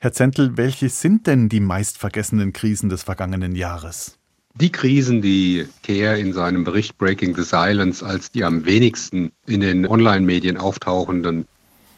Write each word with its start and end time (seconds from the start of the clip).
Herr 0.00 0.12
Zentel, 0.12 0.56
welche 0.56 0.90
sind 0.90 1.26
denn 1.26 1.48
die 1.48 1.58
meistvergessenen 1.58 2.52
Krisen 2.52 2.88
des 2.88 3.02
vergangenen 3.02 3.56
Jahres? 3.56 4.16
Die 4.54 4.70
Krisen, 4.70 5.22
die 5.22 5.66
Kehr 5.82 6.16
in 6.16 6.32
seinem 6.32 6.62
Bericht 6.62 6.96
Breaking 6.98 7.34
the 7.34 7.42
Silence 7.42 8.06
als 8.06 8.30
die 8.30 8.44
am 8.44 8.64
wenigsten 8.64 9.32
in 9.46 9.60
den 9.60 9.88
Online-Medien 9.88 10.56
auftauchenden 10.56 11.46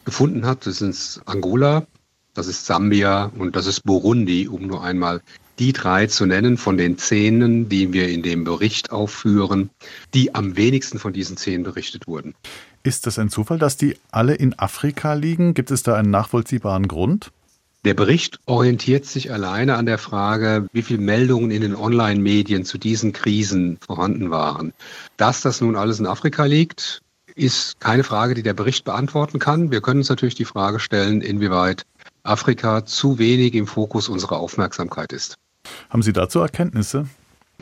gefunden 0.03 0.47
hat, 0.47 0.65
das 0.65 0.79
sind 0.79 1.21
Angola, 1.25 1.85
das 2.33 2.47
ist 2.47 2.65
Sambia 2.65 3.31
und 3.37 3.55
das 3.55 3.67
ist 3.67 3.83
Burundi, 3.83 4.47
um 4.47 4.65
nur 4.65 4.83
einmal 4.83 5.21
die 5.59 5.71
drei 5.71 6.07
zu 6.07 6.25
nennen 6.25 6.57
von 6.57 6.77
den 6.77 6.97
Szenen, 6.97 7.69
die 7.69 7.93
wir 7.93 8.09
in 8.09 8.23
dem 8.23 8.45
Bericht 8.45 8.91
aufführen, 8.91 9.69
die 10.15 10.33
am 10.33 10.57
wenigsten 10.57 10.97
von 10.97 11.13
diesen 11.13 11.37
Szenen 11.37 11.63
berichtet 11.63 12.07
wurden. 12.07 12.33
Ist 12.81 13.05
das 13.05 13.19
ein 13.19 13.29
Zufall, 13.29 13.59
dass 13.59 13.77
die 13.77 13.95
alle 14.09 14.33
in 14.33 14.57
Afrika 14.57 15.13
liegen? 15.13 15.53
Gibt 15.53 15.69
es 15.69 15.83
da 15.83 15.93
einen 15.93 16.09
nachvollziehbaren 16.09 16.87
Grund? 16.87 17.31
Der 17.83 17.95
Bericht 17.95 18.39
orientiert 18.45 19.05
sich 19.05 19.31
alleine 19.31 19.75
an 19.75 19.87
der 19.87 19.97
Frage, 19.97 20.67
wie 20.71 20.83
viele 20.83 21.01
Meldungen 21.01 21.49
in 21.49 21.61
den 21.61 21.75
Online-Medien 21.75 22.63
zu 22.63 22.77
diesen 22.77 23.11
Krisen 23.11 23.79
vorhanden 23.83 24.29
waren. 24.29 24.73
Dass 25.17 25.41
das 25.41 25.61
nun 25.61 25.75
alles 25.75 25.99
in 25.99 26.05
Afrika 26.05 26.45
liegt, 26.45 27.01
ist 27.33 27.79
keine 27.79 28.03
Frage, 28.03 28.35
die 28.35 28.43
der 28.43 28.53
Bericht 28.53 28.85
beantworten 28.85 29.39
kann. 29.39 29.71
Wir 29.71 29.81
können 29.81 30.01
uns 30.01 30.09
natürlich 30.09 30.35
die 30.35 30.45
Frage 30.45 30.79
stellen, 30.79 31.21
inwieweit 31.21 31.87
Afrika 32.21 32.85
zu 32.85 33.17
wenig 33.17 33.55
im 33.55 33.65
Fokus 33.65 34.09
unserer 34.09 34.37
Aufmerksamkeit 34.37 35.11
ist. 35.11 35.37
Haben 35.89 36.03
Sie 36.03 36.13
dazu 36.13 36.39
Erkenntnisse? 36.39 37.07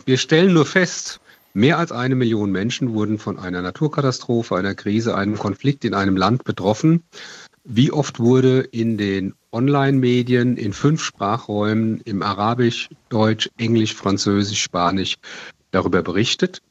Wir 0.06 0.18
stellen 0.18 0.54
nur 0.54 0.66
fest, 0.66 1.22
mehr 1.54 1.78
als 1.78 1.94
eine 1.94 2.16
Million 2.16 2.52
Menschen 2.52 2.94
wurden 2.94 3.20
von 3.20 3.40
einer 3.40 3.62
Naturkatastrophe, 3.62 4.58
einer 4.58 4.76
Krise, 4.76 5.16
einem 5.16 5.38
Konflikt 5.38 5.86
in 5.86 5.94
einem 5.94 6.18
Land 6.18 6.44
betroffen. 6.44 7.04
Wie 7.64 7.92
oft 7.92 8.20
wurde 8.20 8.60
in 8.60 8.98
den 8.98 9.34
Online-Medien 9.52 10.58
in 10.58 10.74
fünf 10.74 11.04
Sprachräumen 11.04 12.02
im 12.02 12.22
Arabisch, 12.22 12.90
Deutsch, 13.10 13.50
Englisch, 13.58 13.94
Französisch, 13.94 14.62
Spanisch 14.62 15.16
darüber 15.72 16.02
berichtet? 16.02 16.62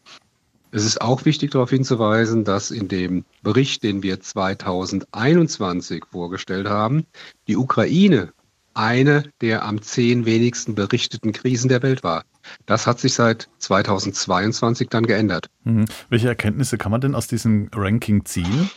Es 0.70 0.84
ist 0.84 1.00
auch 1.00 1.24
wichtig 1.24 1.52
darauf 1.52 1.70
hinzuweisen, 1.70 2.44
dass 2.44 2.70
in 2.70 2.88
dem 2.88 3.24
Bericht, 3.42 3.82
den 3.82 4.02
wir 4.02 4.20
2021 4.20 6.04
vorgestellt 6.10 6.68
haben, 6.68 7.06
die 7.46 7.56
Ukraine 7.56 8.32
eine 8.78 9.24
der 9.40 9.64
am 9.64 9.82
zehn 9.82 10.24
wenigsten 10.24 10.76
berichteten 10.76 11.32
Krisen 11.32 11.68
der 11.68 11.82
Welt 11.82 12.04
war. 12.04 12.22
Das 12.64 12.86
hat 12.86 13.00
sich 13.00 13.12
seit 13.12 13.48
2022 13.58 14.88
dann 14.88 15.04
geändert. 15.04 15.50
Mhm. 15.64 15.86
Welche 16.10 16.28
Erkenntnisse 16.28 16.78
kann 16.78 16.92
man 16.92 17.00
denn 17.00 17.16
aus 17.16 17.26
diesem 17.26 17.68
Ranking 17.74 18.24
ziehen? 18.24 18.70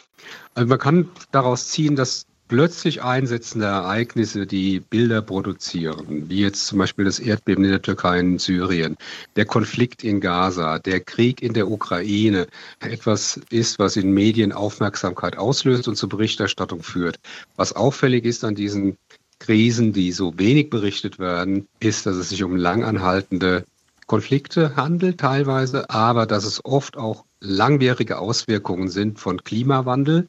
Also 0.56 0.68
man 0.68 0.80
kann 0.80 1.10
daraus 1.32 1.70
ziehen, 1.70 1.96
dass 1.96 2.26
plötzlich 2.52 3.02
einsetzende 3.02 3.68
Ereignisse, 3.68 4.46
die 4.46 4.82
Bilder 4.82 5.22
produzieren, 5.22 6.30
wie 6.30 6.42
jetzt 6.42 6.68
zum 6.68 6.80
Beispiel 6.80 7.06
das 7.06 7.18
Erdbeben 7.18 7.64
in 7.64 7.70
der 7.70 7.82
Türkei 7.82 8.20
und 8.20 8.42
Syrien, 8.42 8.98
der 9.38 9.46
Konflikt 9.46 10.04
in 10.04 10.20
Gaza, 10.20 10.78
der 10.78 11.00
Krieg 11.00 11.42
in 11.42 11.54
der 11.54 11.72
Ukraine, 11.72 12.48
etwas 12.82 13.40
ist, 13.52 13.80
was 13.80 13.96
in 13.96 14.14
Medien 14.14 14.52
Aufmerksamkeit 14.52 15.38
auslöst 15.38 15.88
und 15.88 15.96
zur 15.96 16.10
Berichterstattung 16.10 16.84
führt. 16.84 17.22
Was 17.56 17.72
auffällig 17.72 18.26
ist 18.26 18.44
an 18.44 18.54
diesen 18.54 18.98
Krisen, 19.40 19.94
die 19.94 20.12
so 20.12 20.38
wenig 20.38 20.70
berichtet 20.70 21.20
werden, 21.20 21.70
ist, 21.80 22.06
dass 22.06 22.18
es 22.18 22.28
sich 22.28 22.44
um 22.44 22.58
langanhaltende 22.58 23.64
Konflikte 24.08 24.76
handelt 24.76 25.22
teilweise, 25.22 25.90
aber 25.90 26.26
dass 26.26 26.44
es 26.44 26.66
oft 26.66 26.98
auch 26.98 27.24
langwierige 27.40 28.20
Auswirkungen 28.20 28.90
sind 28.90 29.20
von 29.20 29.42
Klimawandel 29.42 30.28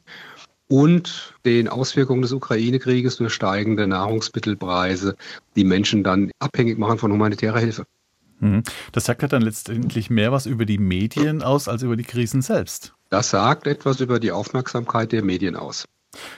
und 0.73 1.35
den 1.45 1.67
Auswirkungen 1.67 2.23
des 2.23 2.31
Ukraine-Krieges 2.31 3.17
durch 3.17 3.31
steigende 3.31 3.85
Nahrungsmittelpreise, 3.85 5.15
die 5.55 5.65
Menschen 5.65 6.03
dann 6.03 6.31
abhängig 6.39 6.79
machen 6.79 6.97
von 6.97 7.11
humanitärer 7.11 7.59
Hilfe. 7.59 7.85
Mhm. 8.39 8.63
Das 8.91 9.05
sagt 9.05 9.21
ja 9.21 9.27
dann 9.27 9.43
letztendlich 9.43 10.09
mehr 10.09 10.31
was 10.31 10.47
über 10.47 10.65
die 10.65 10.79
Medien 10.79 11.43
aus 11.43 11.67
als 11.67 11.83
über 11.83 11.95
die 11.95 12.03
Krisen 12.03 12.41
selbst. 12.41 12.95
Das 13.11 13.29
sagt 13.29 13.67
etwas 13.67 13.99
über 13.99 14.19
die 14.19 14.31
Aufmerksamkeit 14.31 15.11
der 15.11 15.23
Medien 15.23 15.55
aus. 15.55 15.85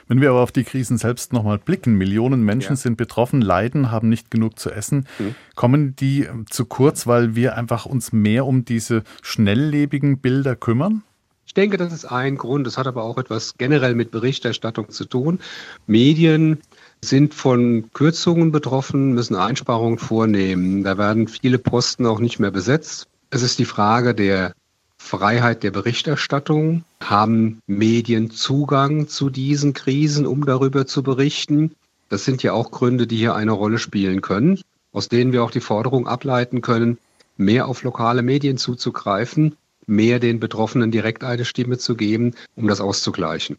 Wenn 0.10 0.20
wir 0.20 0.32
aber 0.32 0.42
auf 0.42 0.52
die 0.52 0.66
Krisen 0.66 0.98
selbst 0.98 1.32
nochmal 1.32 1.58
blicken, 1.58 1.94
Millionen 1.94 2.44
Menschen 2.44 2.74
ja. 2.74 2.76
sind 2.76 2.98
betroffen, 2.98 3.40
leiden, 3.40 3.90
haben 3.90 4.10
nicht 4.10 4.32
genug 4.32 4.60
zu 4.60 4.70
essen. 4.70 5.08
Mhm. 5.18 5.36
Kommen 5.56 5.96
die 5.96 6.28
zu 6.50 6.66
kurz, 6.66 7.08
weil 7.08 7.36
wir 7.36 7.56
einfach 7.56 7.86
uns 7.86 8.12
mehr 8.12 8.46
um 8.46 8.66
diese 8.66 9.04
schnelllebigen 9.22 10.20
Bilder 10.20 10.58
kümmern? 10.58 11.04
Ich 11.46 11.54
denke, 11.54 11.78
das 11.78 11.94
ist 11.94 12.06
ein 12.06 12.38
Grund. 12.38 12.66
Das 12.66 12.78
hat 12.78 12.88
aber 12.88 13.04
auch 13.04 13.18
etwas 13.18 13.56
generell 13.58 13.96
mit 13.96 14.12
Berichterstattung 14.12 14.90
zu 14.90 15.06
tun. 15.06 15.40
Medien 15.88 16.60
sind 17.02 17.34
von 17.34 17.92
Kürzungen 17.94 18.52
betroffen, 18.52 19.14
müssen 19.14 19.36
Einsparungen 19.36 20.00
vornehmen. 20.00 20.84
Da 20.84 20.98
werden 20.98 21.28
viele 21.28 21.60
Posten 21.60 22.06
auch 22.06 22.20
nicht 22.20 22.40
mehr 22.40 22.52
besetzt. 22.52 23.08
Es 23.30 23.44
ist 23.44 23.60
die 23.60 23.66
Frage 23.66 24.16
der 24.16 24.54
Freiheit 24.98 25.62
der 25.64 25.72
Berichterstattung. 25.72 26.84
Haben 27.00 27.60
Medien 27.68 28.32
Zugang 28.32 29.08
zu 29.08 29.30
diesen 29.30 29.74
Krisen, 29.74 30.26
um 30.26 30.46
darüber 30.46 30.88
zu 30.88 31.04
berichten? 31.04 31.76
Das 32.10 32.26
sind 32.26 32.42
ja 32.44 32.54
auch 32.54 32.72
Gründe, 32.72 33.06
die 33.06 33.18
hier 33.18 33.36
eine 33.36 33.52
Rolle 33.52 33.78
spielen 33.78 34.22
können, 34.22 34.60
aus 34.92 35.10
denen 35.10 35.32
wir 35.32 35.44
auch 35.44 35.52
die 35.52 35.60
Forderung 35.60 36.08
ableiten 36.08 36.62
können, 36.62 36.98
mehr 37.38 37.68
auf 37.68 37.84
lokale 37.84 38.24
Medien 38.24 38.58
zuzugreifen 38.58 39.56
mehr 39.88 40.20
den 40.20 40.40
Betroffenen 40.40 40.92
direkt 40.92 41.24
eine 41.24 41.46
Stimme 41.46 41.78
zu 41.78 41.96
geben, 41.96 42.34
um 42.56 42.68
das 42.68 42.82
auszugleichen. 42.82 43.58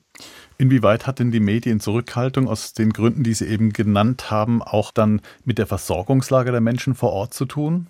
Inwieweit 0.58 1.06
hat 1.06 1.18
denn 1.18 1.30
die 1.30 1.40
Medienzurückhaltung 1.40 2.48
aus 2.48 2.72
den 2.72 2.92
Gründen, 2.92 3.22
die 3.22 3.34
Sie 3.34 3.46
eben 3.46 3.72
genannt 3.72 4.30
haben, 4.30 4.62
auch 4.62 4.90
dann 4.90 5.20
mit 5.44 5.58
der 5.58 5.66
Versorgungslage 5.66 6.50
der 6.50 6.60
Menschen 6.60 6.94
vor 6.94 7.12
Ort 7.12 7.34
zu 7.34 7.44
tun? 7.44 7.88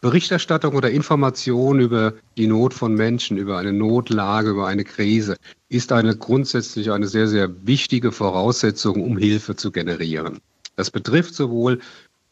Berichterstattung 0.00 0.74
oder 0.74 0.90
Information 0.90 1.80
über 1.80 2.12
die 2.36 2.46
Not 2.46 2.74
von 2.74 2.94
Menschen, 2.94 3.38
über 3.38 3.58
eine 3.58 3.72
Notlage, 3.72 4.50
über 4.50 4.66
eine 4.66 4.84
Krise 4.84 5.36
ist 5.68 5.90
eine 5.90 6.16
grundsätzlich 6.16 6.92
eine 6.92 7.08
sehr, 7.08 7.26
sehr 7.26 7.66
wichtige 7.66 8.12
Voraussetzung, 8.12 9.02
um 9.02 9.18
Hilfe 9.18 9.56
zu 9.56 9.72
generieren. 9.72 10.38
Das 10.76 10.90
betrifft 10.90 11.34
sowohl 11.34 11.80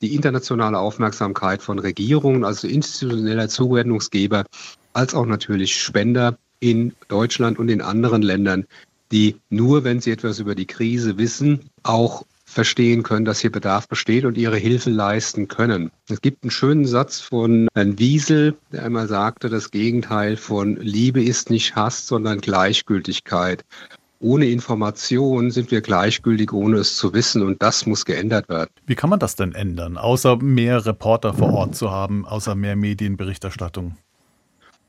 die 0.05 0.15
internationale 0.15 0.79
Aufmerksamkeit 0.79 1.63
von 1.63 1.79
Regierungen, 1.79 2.45
also 2.45 2.69
institutioneller 2.69 3.49
Zuwendungsgeber, 3.49 4.45
als 4.93 5.15
auch 5.15 5.25
natürlich 5.25 5.75
Spender 5.75 6.37
in 6.61 6.93
Deutschland 7.09 7.59
und 7.59 7.71
in 7.71 7.81
anderen 7.81 8.21
Ländern, 8.21 8.67
die 9.13 9.37
nur, 9.49 9.83
wenn 9.85 10.01
sie 10.01 10.11
etwas 10.11 10.41
über 10.41 10.55
die 10.55 10.67
Krise 10.67 11.17
wissen, 11.17 11.71
auch 11.85 12.25
verstehen 12.45 13.03
können, 13.03 13.25
dass 13.25 13.41
hier 13.41 13.51
Bedarf 13.51 13.89
besteht 13.89 14.27
und 14.27 14.37
ihre 14.37 14.59
Hilfe 14.59 14.91
leisten 14.91 15.49
können. 15.49 15.91
Es 16.11 16.21
gibt 16.21 16.45
einen 16.45 16.51
schönen 16.51 16.87
Satz 16.87 17.21
von 17.21 17.69
Herrn 17.75 17.99
Wiesel, 17.99 18.57
der 18.73 18.85
einmal 18.85 19.09
sagte, 19.09 19.49
das 19.49 19.71
Gegenteil 19.71 20.37
von 20.37 20.77
Liebe 20.77 21.25
ist 21.25 21.49
nicht 21.49 21.75
Hass, 21.75 22.07
sondern 22.07 22.41
Gleichgültigkeit. 22.41 23.65
Ohne 24.21 24.47
Information 24.47 25.51
sind 25.51 25.71
wir 25.71 25.81
gleichgültig, 25.81 26.53
ohne 26.53 26.79
es 26.79 26.97
zu 26.97 27.13
wissen 27.13 27.43
und 27.43 27.63
das 27.63 27.87
muss 27.87 28.05
geändert 28.05 28.49
werden. 28.49 28.71
Wie 28.87 28.95
kann 28.95 29.11
man 29.11 29.19
das 29.19 29.37
denn 29.37 29.53
ändern, 29.53 29.99
außer 29.99 30.37
mehr 30.37 30.87
Reporter 30.87 31.35
vor 31.35 31.53
Ort 31.53 31.77
zu 31.77 31.91
haben, 31.91 32.27
außer 32.27 32.55
mehr 32.55 32.77
Medienberichterstattung? 32.77 33.97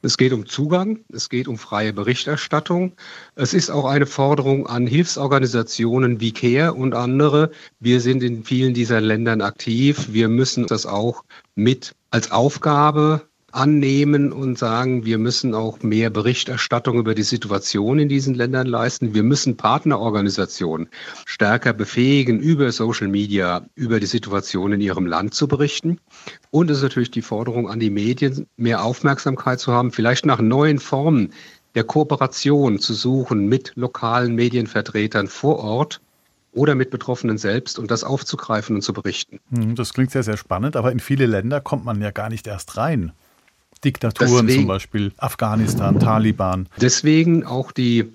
Es 0.06 0.18
geht 0.18 0.34
um 0.34 0.46
Zugang, 0.46 1.00
es 1.12 1.30
geht 1.30 1.48
um 1.48 1.58
freie 1.58 1.92
Berichterstattung. 1.92 2.94
Es 3.34 3.56
ist 3.56 3.72
auch 3.72 3.86
eine 3.86 4.06
Forderung 4.06 4.68
an 4.68 4.86
Hilfsorganisationen 4.86 6.20
wie 6.20 6.32
CARE 6.32 6.76
und 6.76 6.94
andere. 6.94 7.50
Wir 7.80 8.00
sind 8.02 8.22
in 8.22 8.44
vielen 8.44 8.76
dieser 8.76 9.02
Ländern 9.02 9.42
aktiv. 9.42 10.10
Wir 10.12 10.30
müssen 10.30 10.68
das 10.68 10.86
auch 10.86 11.24
mit 11.56 11.96
als 12.12 12.32
Aufgabe 12.32 13.28
annehmen 13.56 14.32
und 14.32 14.60
sagen, 14.60 15.06
wir 15.06 15.18
müssen 15.18 15.56
auch 15.56 15.82
mehr 15.82 16.10
Berichterstattung 16.10 17.00
über 17.00 17.16
die 17.16 17.24
Situation 17.24 18.00
in 18.00 18.10
diesen 18.10 18.36
Ländern 18.36 18.68
leisten. 18.68 19.14
Wir 19.14 19.24
müssen 19.24 19.56
Partnerorganisationen 19.56 20.90
stärker 21.26 21.74
befähigen, 21.74 22.40
über 22.40 22.72
Social 22.72 23.08
Media 23.08 23.66
über 23.76 24.00
die 24.00 24.06
Situation 24.06 24.74
in 24.74 24.82
ihrem 24.82 25.06
Land 25.06 25.34
zu 25.34 25.48
berichten. 25.48 26.00
Und 26.52 26.70
es 26.70 26.78
ist 26.78 26.84
natürlich 26.84 27.12
die 27.12 27.22
Forderung 27.22 27.70
an 27.70 27.80
die 27.80 27.90
Medien, 27.90 28.48
mehr 28.58 28.84
Aufmerksamkeit 28.84 29.60
zu 29.60 29.72
haben, 29.72 29.92
vielleicht 29.92 30.26
nach 30.26 30.42
neuen 30.42 30.80
Formen 30.80 31.32
der 31.76 31.84
Kooperation 31.84 32.80
zu 32.80 32.94
suchen 32.94 33.48
mit 33.48 33.72
lokalen 33.76 34.36
Medienvertretern 34.36 35.28
vor 35.28 35.60
Ort 35.60 36.02
oder 36.52 36.76
mit 36.76 36.90
Betroffenen 36.90 37.38
selbst 37.38 37.80
und 37.80 37.92
das 37.92 38.04
aufzugreifen 38.04 38.78
und 38.78 38.82
zu 38.82 38.94
berichten. 38.94 39.40
Hm, 39.54 39.76
das 39.76 39.94
klingt 39.94 40.12
sehr, 40.12 40.24
sehr 40.24 40.38
spannend, 40.38 40.76
aber 40.76 40.92
in 40.92 41.00
viele 41.00 41.26
Länder 41.26 41.62
kommt 41.62 41.86
man 41.86 42.02
ja 42.02 42.12
gar 42.12 42.30
nicht 42.30 42.48
erst 42.48 42.78
rein. 42.78 43.12
Diktaturen 43.84 44.48
deswegen, 44.48 44.62
zum 44.62 44.68
Beispiel, 44.68 45.12
Afghanistan, 45.18 46.00
Taliban. 46.00 46.68
Deswegen 46.80 47.46
auch 47.46 47.72
die 47.72 48.14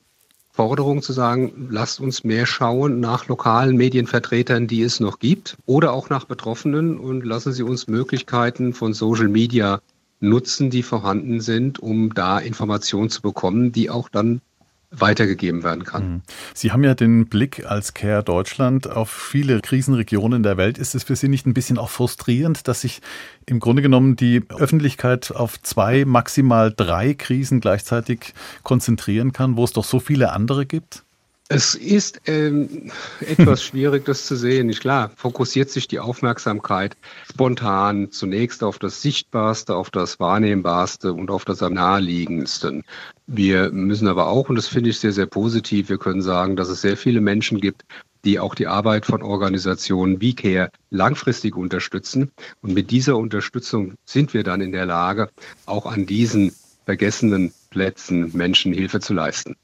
Forderung 0.52 1.00
zu 1.00 1.12
sagen, 1.12 1.68
lasst 1.70 2.00
uns 2.00 2.24
mehr 2.24 2.44
schauen 2.44 3.00
nach 3.00 3.28
lokalen 3.28 3.76
Medienvertretern, 3.76 4.66
die 4.66 4.82
es 4.82 5.00
noch 5.00 5.18
gibt, 5.18 5.56
oder 5.64 5.92
auch 5.92 6.10
nach 6.10 6.24
Betroffenen 6.24 6.98
und 6.98 7.24
lassen 7.24 7.52
Sie 7.52 7.62
uns 7.62 7.86
Möglichkeiten 7.86 8.74
von 8.74 8.92
Social 8.92 9.28
Media 9.28 9.80
nutzen, 10.20 10.68
die 10.68 10.82
vorhanden 10.82 11.40
sind, 11.40 11.78
um 11.78 12.12
da 12.12 12.38
Informationen 12.38 13.08
zu 13.08 13.22
bekommen, 13.22 13.72
die 13.72 13.88
auch 13.90 14.08
dann 14.08 14.42
weitergegeben 14.90 15.62
werden 15.62 15.84
kann. 15.84 16.12
Mhm. 16.12 16.22
Sie 16.52 16.72
haben 16.72 16.82
ja 16.82 16.94
den 16.94 17.26
Blick 17.26 17.64
als 17.66 17.94
Care 17.94 18.24
Deutschland 18.24 18.90
auf 18.90 19.10
viele 19.10 19.60
Krisenregionen 19.60 20.42
der 20.42 20.56
Welt. 20.56 20.78
Ist 20.78 20.94
es 20.94 21.04
für 21.04 21.16
Sie 21.16 21.28
nicht 21.28 21.46
ein 21.46 21.54
bisschen 21.54 21.78
auch 21.78 21.90
frustrierend, 21.90 22.66
dass 22.66 22.80
sich 22.80 23.00
im 23.46 23.60
Grunde 23.60 23.82
genommen 23.82 24.16
die 24.16 24.42
Öffentlichkeit 24.48 25.30
auf 25.32 25.60
zwei, 25.62 26.04
maximal 26.04 26.72
drei 26.74 27.14
Krisen 27.14 27.60
gleichzeitig 27.60 28.34
konzentrieren 28.62 29.32
kann, 29.32 29.56
wo 29.56 29.64
es 29.64 29.72
doch 29.72 29.84
so 29.84 30.00
viele 30.00 30.32
andere 30.32 30.66
gibt? 30.66 31.04
Es 31.52 31.74
ist 31.74 32.20
ähm, 32.26 32.92
etwas 33.18 33.64
schwierig, 33.64 34.04
das 34.04 34.24
zu 34.24 34.36
sehen. 34.36 34.68
Nicht 34.68 34.82
klar, 34.82 35.10
fokussiert 35.16 35.68
sich 35.68 35.88
die 35.88 35.98
Aufmerksamkeit 35.98 36.96
spontan 37.28 38.12
zunächst 38.12 38.62
auf 38.62 38.78
das 38.78 39.02
Sichtbarste, 39.02 39.74
auf 39.74 39.90
das 39.90 40.20
Wahrnehmbarste 40.20 41.12
und 41.12 41.28
auf 41.28 41.44
das 41.44 41.60
am 41.64 41.74
naheliegendsten. 41.74 42.84
Wir 43.26 43.72
müssen 43.72 44.06
aber 44.06 44.28
auch, 44.28 44.48
und 44.48 44.54
das 44.54 44.68
finde 44.68 44.90
ich 44.90 45.00
sehr, 45.00 45.10
sehr 45.10 45.26
positiv, 45.26 45.88
wir 45.88 45.98
können 45.98 46.22
sagen, 46.22 46.54
dass 46.54 46.68
es 46.68 46.82
sehr 46.82 46.96
viele 46.96 47.20
Menschen 47.20 47.60
gibt, 47.60 47.84
die 48.24 48.38
auch 48.38 48.54
die 48.54 48.68
Arbeit 48.68 49.04
von 49.04 49.20
Organisationen 49.20 50.20
wie 50.20 50.36
CARE 50.36 50.70
langfristig 50.90 51.56
unterstützen. 51.56 52.30
Und 52.62 52.74
mit 52.74 52.92
dieser 52.92 53.16
Unterstützung 53.16 53.94
sind 54.04 54.34
wir 54.34 54.44
dann 54.44 54.60
in 54.60 54.70
der 54.70 54.86
Lage, 54.86 55.30
auch 55.66 55.86
an 55.86 56.06
diesen 56.06 56.52
vergessenen 56.84 57.52
Plätzen 57.70 58.30
Menschen 58.36 58.72
Hilfe 58.72 59.00
zu 59.00 59.14
leisten. 59.14 59.56